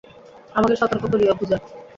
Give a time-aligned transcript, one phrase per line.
[0.55, 1.57] আমাকে সতর্ক করিও, পূজা।